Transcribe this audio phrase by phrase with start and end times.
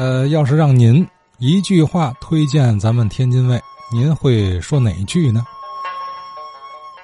[0.00, 1.06] 呃，要是让您
[1.36, 3.60] 一句话推荐咱们天津卫，
[3.92, 5.44] 您会说哪句呢？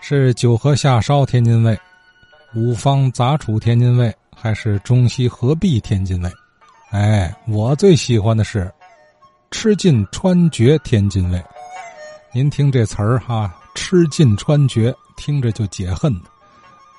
[0.01, 1.79] 是九河下梢天津卫，
[2.55, 6.33] 五方杂处天津卫，还是中西合璧天津卫？
[6.91, 8.73] 哎，我最喜欢的是
[9.51, 11.45] 吃尽穿绝天津卫。
[12.33, 16.11] 您听这词儿哈，吃尽穿绝，听着就解恨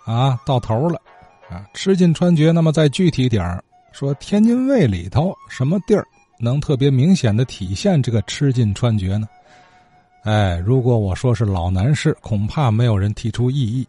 [0.06, 1.02] 啊，到头了
[1.50, 1.66] 啊！
[1.74, 3.64] 吃尽穿绝，那么再具体点儿
[3.98, 6.06] 说，天津卫里头什么地儿
[6.38, 9.28] 能特别明显的体现这个吃尽穿绝呢？
[10.24, 13.88] 哎，如果我说是老南市，恐怕没有人提出异议。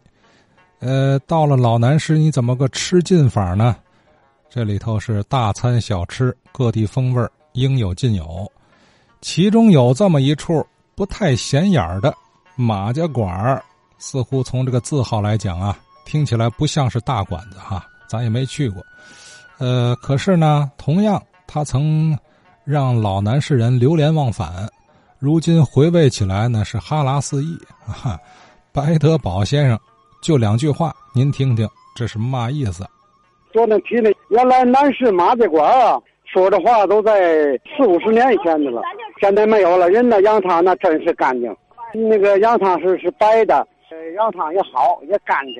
[0.79, 3.75] 呃，到了老南市，你怎么个吃尽法呢？
[4.49, 8.51] 这里头是大餐小吃，各地风味应有尽有。
[9.21, 12.11] 其中有这么一处不太显眼的
[12.55, 13.63] 马家馆儿，
[13.99, 18.83] 似乎从这个字号来讲啊，听起来不像是大馆子哈，咱也没去过。
[19.59, 22.17] 呃，可是呢，同样他曾
[22.63, 24.67] 让老南市人流连忘返。
[25.19, 27.57] 如今回味起来呢，是哈喇四溢。
[27.85, 28.17] 哈，
[28.71, 29.77] 白德宝先生，
[30.21, 32.85] 就两句话，您听听，这是嘛意思？
[33.51, 38.81] 说那提那原来南市马家馆啊，说的话都在四五十年以前的了，
[39.19, 39.89] 现在没有了。
[39.89, 41.53] 人那羊汤那真是干净，
[41.93, 45.55] 那个羊汤是是白的，呃，羊汤也好也干净。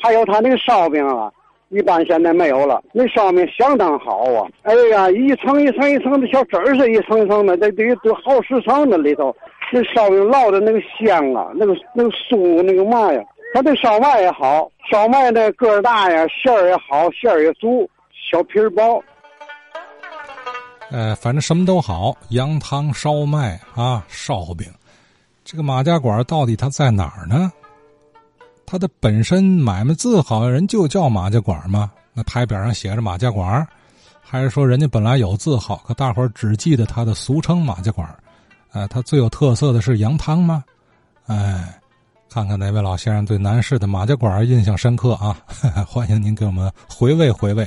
[0.00, 1.32] 还有他那个烧饼啊，
[1.70, 2.82] 一般现在没有了。
[2.92, 4.48] 那烧饼相当好啊！
[4.62, 9.34] 哎呀，一层一层一层的小汁儿是一层一层的，得得都好十层的里头。
[9.70, 17.88] 那烧饼烙的那个香啊，那个那个酥那个嘛呀，它这烧麦也好，烧麦的个儿大呀，馅儿也好，馅儿也足，
[18.30, 19.02] 小皮儿薄。
[20.90, 24.66] 呃，反正什么都好，羊汤、烧麦啊，烧饼。
[25.44, 27.52] 这个马家馆到底它在哪儿呢？
[28.70, 31.90] 他的本身买卖字号人就叫马家馆吗？
[32.12, 33.66] 那牌匾上写着马家馆，
[34.20, 38.06] 还是说人家本来有字号，可大伙儿只记得他的俗称马家馆？
[38.72, 40.62] 呃，他最有特色的是羊汤吗？
[41.28, 41.80] 哎，
[42.28, 45.34] 看看哪位老先生对南市的马家馆印象深刻啊？
[45.88, 47.66] 欢迎您给我们回味回味。